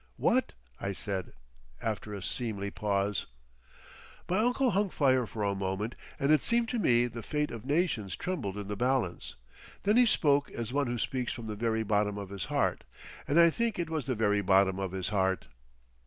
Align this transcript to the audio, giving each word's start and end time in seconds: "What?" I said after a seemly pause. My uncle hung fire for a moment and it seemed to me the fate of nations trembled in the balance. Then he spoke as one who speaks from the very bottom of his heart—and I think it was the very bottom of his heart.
"What?" 0.17 0.53
I 0.79 0.93
said 0.93 1.33
after 1.79 2.11
a 2.11 2.23
seemly 2.23 2.71
pause. 2.71 3.27
My 4.27 4.39
uncle 4.39 4.71
hung 4.71 4.89
fire 4.89 5.27
for 5.27 5.43
a 5.43 5.53
moment 5.53 5.93
and 6.19 6.31
it 6.31 6.41
seemed 6.41 6.69
to 6.69 6.79
me 6.79 7.05
the 7.05 7.21
fate 7.21 7.51
of 7.51 7.67
nations 7.67 8.15
trembled 8.15 8.57
in 8.57 8.67
the 8.67 8.75
balance. 8.75 9.35
Then 9.83 9.97
he 9.97 10.07
spoke 10.07 10.49
as 10.49 10.73
one 10.73 10.87
who 10.87 10.97
speaks 10.97 11.33
from 11.33 11.45
the 11.45 11.55
very 11.55 11.83
bottom 11.83 12.17
of 12.17 12.29
his 12.29 12.45
heart—and 12.45 13.39
I 13.39 13.51
think 13.51 13.77
it 13.77 13.91
was 13.91 14.07
the 14.07 14.15
very 14.15 14.41
bottom 14.41 14.79
of 14.79 14.91
his 14.91 15.09
heart. 15.09 15.45